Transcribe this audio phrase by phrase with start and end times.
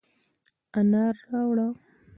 [0.79, 1.67] انار راوړه،